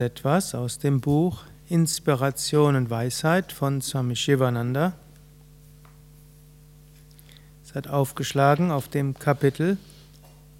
[0.00, 4.92] etwas aus dem Buch Inspiration und Weisheit von Swami Shivananda.
[7.64, 9.76] Es hat aufgeschlagen auf dem Kapitel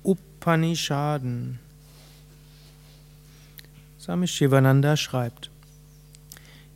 [0.03, 1.61] Upanishaden.
[4.01, 5.53] Swami Shivananda schreibt: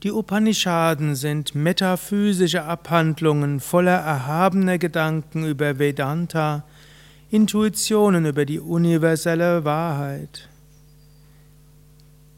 [0.05, 6.63] Die Upanishaden sind metaphysische Abhandlungen voller erhabener Gedanken über Vedanta,
[7.29, 10.49] Intuitionen über die universelle Wahrheit.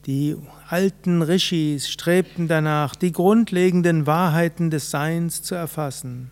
[0.06, 0.36] Die
[0.68, 6.30] alten Rishis strebten danach, die grundlegenden Wahrheiten des Seins zu erfassen.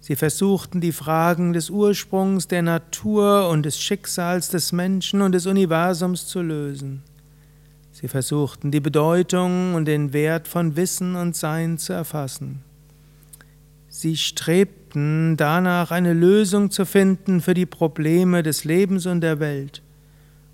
[0.00, 5.46] Sie versuchten die Fragen des Ursprungs der Natur und des Schicksals des Menschen und des
[5.46, 7.02] Universums zu lösen.
[7.92, 12.62] Sie versuchten die Bedeutung und den Wert von Wissen und Sein zu erfassen.
[13.88, 19.82] Sie strebten danach, eine Lösung zu finden für die Probleme des Lebens und der Welt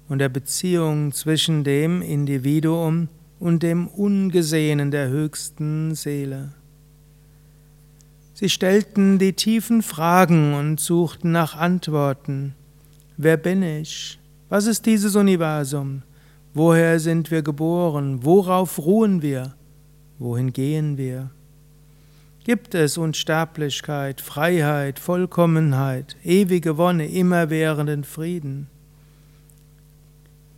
[0.08, 3.08] und der Beziehung zwischen dem Individuum
[3.38, 6.52] und dem Ungesehenen der höchsten Seele.
[8.34, 12.54] Sie stellten die tiefen Fragen und suchten nach Antworten.
[13.16, 14.18] Wer bin ich?
[14.48, 16.02] Was ist dieses Universum?
[16.54, 18.20] Woher sind wir geboren?
[18.22, 19.54] Worauf ruhen wir?
[20.18, 21.30] Wohin gehen wir?
[22.44, 28.68] Gibt es Unsterblichkeit, Freiheit, Vollkommenheit, ewige Wonne, immerwährenden Frieden?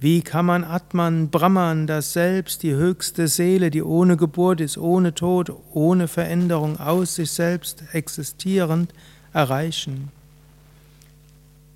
[0.00, 5.12] Wie kann man Atman, Brahman, das Selbst, die höchste Seele, die ohne Geburt ist, ohne
[5.14, 8.94] Tod, ohne Veränderung, aus sich selbst existierend,
[9.34, 10.10] erreichen?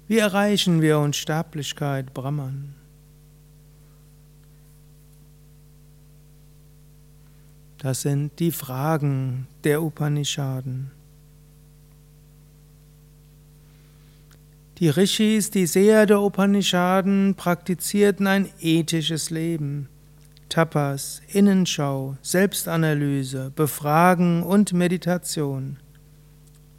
[0.08, 2.74] Wie erreichen wir Unsterblichkeit, Brahman?
[7.76, 10.90] Das sind die Fragen der Upanishaden.
[14.78, 19.88] Die Rishis, die Seher der Upanishaden, praktizierten ein ethisches Leben.
[20.48, 25.78] Tapas, Innenschau, Selbstanalyse, Befragen und Meditation.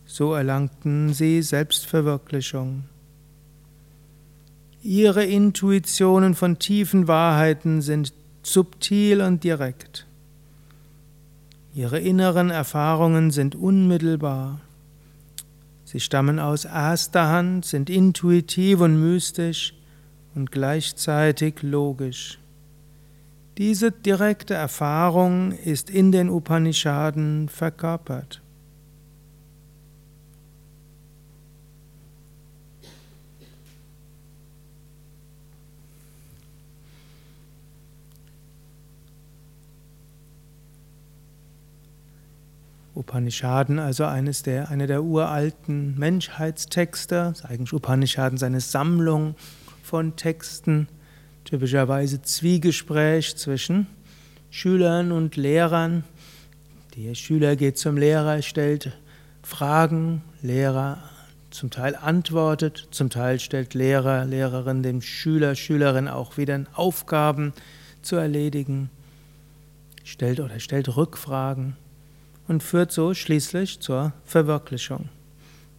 [0.06, 2.84] So erlangten sie Selbstverwirklichung.
[4.81, 10.06] Ihre Intuitionen von tiefen Wahrheiten sind subtil und direkt.
[11.74, 14.62] Ihre inneren Erfahrungen sind unmittelbar.
[15.95, 19.73] Sie stammen aus erster Hand, sind intuitiv und mystisch
[20.35, 22.38] und gleichzeitig logisch.
[23.57, 28.41] Diese direkte Erfahrung ist in den Upanishaden verkörpert.
[42.95, 49.35] Upanishaden, also eines der, einer der uralten Menschheitstexte, eigentlich Upanishaden seine Sammlung
[49.83, 50.88] von Texten,
[51.44, 53.88] typischerweise Zwiegespräch zwischen
[54.50, 56.06] Schülern und Lehrern.
[56.95, 58.97] Der Schüler geht zum Lehrer, stellt
[59.44, 60.97] Fragen, Lehrer
[61.51, 67.53] zum Teil antwortet, zum Teil stellt Lehrer, Lehrerin dem Schüler, Schülerin auch wieder Aufgaben
[68.01, 68.89] zu erledigen,
[70.03, 71.75] stellt oder stellt Rückfragen
[72.47, 75.09] und führt so schließlich zur Verwirklichung.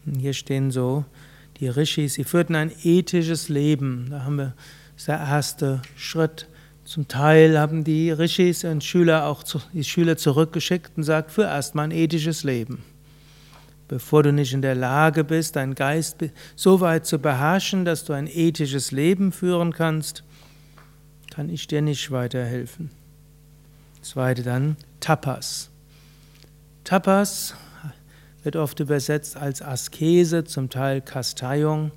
[0.05, 1.05] Und hier stehen so
[1.61, 4.09] die Rishis, sie führten ein ethisches Leben.
[4.11, 4.55] Da haben wir
[5.07, 6.49] der erste Schritt.
[6.85, 11.87] Zum Teil haben die Rishis und Schüler auch die Schüler zurückgeschickt und sagt, für erstmal
[11.87, 12.85] ein ethisches Leben.
[13.89, 16.19] Bevor du nicht in der Lage bist, deinen Geist
[16.57, 20.25] so weit zu beherrschen, dass du ein ethisches Leben führen kannst,
[21.31, 22.91] kann ich dir nicht weiterhelfen.
[24.03, 25.71] Zweite dann Tapas.
[26.87, 27.57] Tapas
[28.45, 31.91] wird oft übersetzt als Askese, zum Teil Kasteiung.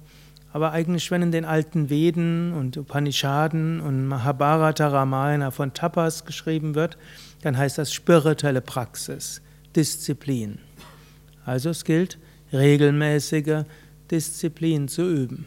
[0.52, 6.74] Aber eigentlich, wenn in den alten Veden und Upanishaden und Mahabharata Ramayana von Tapas geschrieben
[6.74, 6.98] wird,
[7.44, 9.44] dann heißt das spirituelle Praxis,
[9.76, 10.58] Disziplin.
[11.46, 12.18] Also es gilt,
[12.52, 13.66] regelmäßige
[14.10, 15.46] Disziplin zu üben.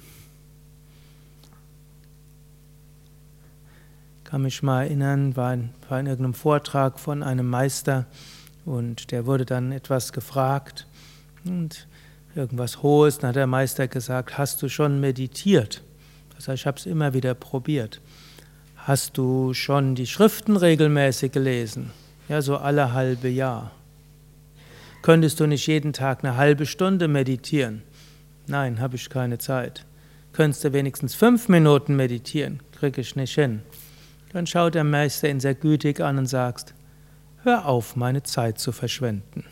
[4.19, 8.06] Ich kann mich mal erinnern, war in, war in irgendeinem Vortrag von einem Meister,
[8.64, 10.87] und der wurde dann etwas gefragt
[11.44, 11.87] und
[12.35, 13.19] irgendwas Hohes.
[13.19, 15.82] Dann hat der Meister gesagt, hast du schon meditiert?
[16.37, 18.00] Das heißt, ich habe es immer wieder probiert.
[18.76, 21.91] Hast du schon die Schriften regelmäßig gelesen?
[22.29, 23.73] Ja, so alle halbe Jahr.
[25.03, 27.82] Könntest du nicht jeden Tag eine halbe Stunde meditieren?
[28.47, 29.85] Nein, habe ich keine Zeit.
[30.32, 32.61] Könntest du wenigstens fünf Minuten meditieren?
[32.73, 33.62] Kriege ich nicht hin.
[34.32, 36.75] Dann schaut der Meister ihn sehr gütig an und sagt,
[37.44, 39.44] Hör auf, meine Zeit zu verschwenden.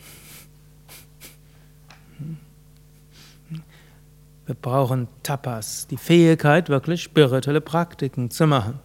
[4.45, 8.79] Wir brauchen Tapas, die Fähigkeit, wirklich spirituelle Praktiken zu machen.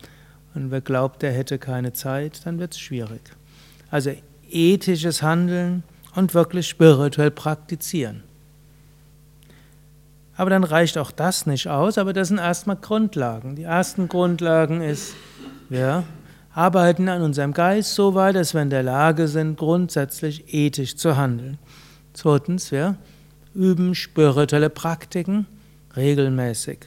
[0.55, 3.21] Und wer glaubt, er hätte keine Zeit, dann wird es schwierig.
[3.91, 4.13] Also
[4.51, 8.25] ethisches Handeln und wirklich spirituell praktizieren.
[10.37, 13.57] Aber dann reicht auch das nicht aus, aber das sind erstmal Grundlagen.
[13.57, 15.15] Die ersten Grundlagen ist,
[15.69, 16.05] wir
[16.57, 21.17] arbeiten an unserem Geist so weit, dass wir in der Lage sind, grundsätzlich ethisch zu
[21.17, 21.59] handeln.
[22.15, 22.97] Zweitens, wir
[23.55, 25.47] üben spirituelle Praktiken
[25.97, 26.79] regelmäßig.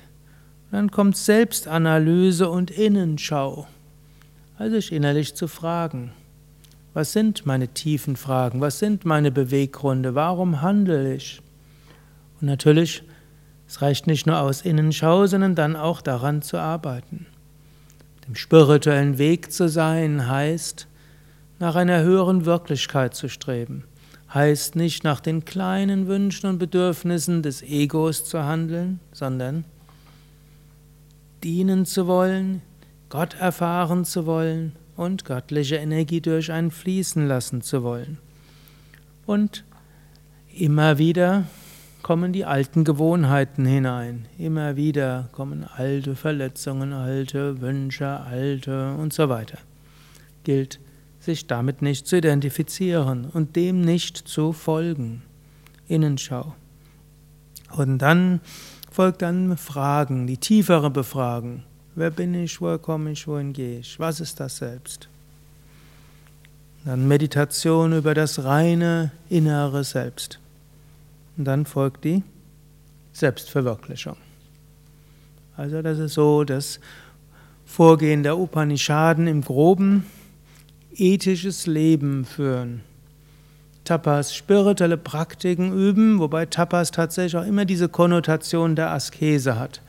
[0.72, 3.68] Dann kommt Selbstanalyse und Innenschau.
[4.58, 6.14] Also sich innerlich zu fragen,
[6.96, 11.42] was sind meine tiefen Fragen, was sind meine Beweggründe, warum handle ich?
[12.42, 13.04] Und natürlich
[13.68, 17.28] es reicht nicht nur aus Innenschau, sondern dann auch daran zu arbeiten.
[18.30, 20.88] Dem spirituellen Weg zu sein heißt,
[21.58, 23.86] nach einer höheren Wirklichkeit zu streben,
[24.32, 29.66] heißt nicht nach den kleinen Wünschen und Bedürfnissen des Egos zu handeln, sondern
[31.44, 32.62] dienen zu wollen,
[33.10, 38.20] Gott erfahren zu wollen und göttliche Energie durch einen fließen lassen zu wollen.
[39.26, 39.64] Und
[40.56, 41.46] immer wieder
[42.02, 44.26] kommen die alten Gewohnheiten hinein.
[44.38, 49.58] Immer wieder kommen alte Verletzungen, alte Wünsche, alte und so weiter.
[50.44, 50.80] Gilt,
[51.20, 55.22] sich damit nicht zu identifizieren und dem nicht zu folgen.
[55.88, 56.56] Innenschau.
[57.76, 58.40] Und dann
[58.92, 61.64] folgt dann Fragen, die tiefere Befragen.
[61.96, 64.00] Wer bin ich, woher komme ich, wohin gehe ich?
[64.00, 65.10] Was ist das Selbst?
[66.86, 70.40] Dann Meditation über das reine innere Selbst.
[71.40, 72.22] Und dann folgt die
[73.14, 74.18] Selbstverwirklichung.
[75.56, 76.82] Also das ist so das
[77.66, 80.06] Vorgehen der Upanishaden im groben
[80.94, 82.82] ethisches Leben führen.
[83.86, 89.82] Tapas spirituelle Praktiken üben, wobei Tapas tatsächlich auch immer diese Konnotation der Askese hat.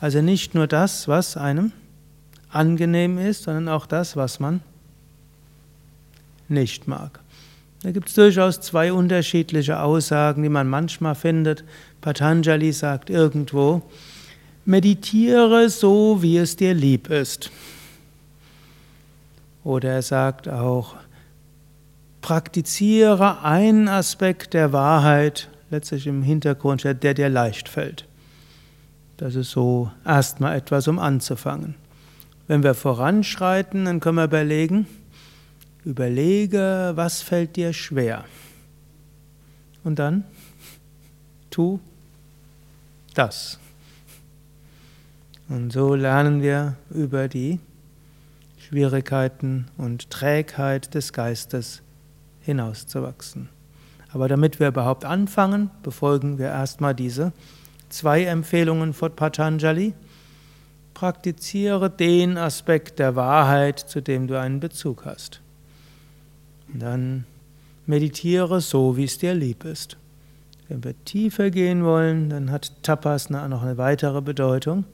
[0.00, 1.72] Also nicht nur das, was einem
[2.48, 4.62] angenehm ist, sondern auch das, was man
[6.48, 7.20] nicht mag.
[7.84, 11.64] Da gibt es durchaus zwei unterschiedliche Aussagen, die man manchmal findet.
[12.00, 13.82] Patanjali sagt irgendwo,
[14.64, 17.50] meditiere so, wie es dir lieb ist.
[19.64, 20.96] Oder er sagt auch,
[22.22, 28.06] praktiziere einen Aspekt der Wahrheit, letztlich im Hintergrund, der dir leicht fällt.
[29.18, 31.74] Das ist so erstmal etwas, um anzufangen.
[32.46, 34.86] Wenn wir voranschreiten, dann können wir überlegen,
[35.84, 38.24] Überlege, was fällt dir schwer.
[39.82, 40.24] Und dann
[41.50, 41.78] tu
[43.14, 43.58] das.
[45.48, 47.60] Und so lernen wir über die
[48.58, 51.82] Schwierigkeiten und Trägheit des Geistes
[52.40, 53.50] hinauszuwachsen.
[54.10, 57.32] Aber damit wir überhaupt anfangen, befolgen wir erstmal diese
[57.88, 59.92] zwei Empfehlungen von Patanjali.
[60.94, 65.40] Praktiziere den Aspekt der Wahrheit, zu dem du einen Bezug hast.
[66.68, 67.24] Dann
[67.86, 69.96] meditiere so, wie es dir lieb ist.
[70.68, 74.84] Wenn wir tiefer gehen wollen, dann hat Tapas noch eine weitere Bedeutung.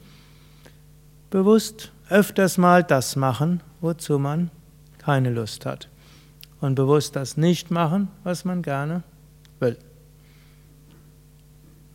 [1.31, 4.51] Bewusst öfters mal das machen, wozu man
[4.99, 5.89] keine Lust hat.
[6.61, 9.03] Und bewusst das nicht machen, was man gerne
[9.61, 9.79] will.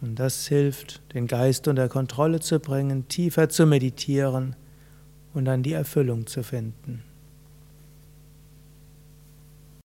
[0.02, 4.56] Und das hilft, den Geist unter Kontrolle zu bringen, tiefer zu meditieren
[5.34, 7.04] und dann die Erfüllung zu finden.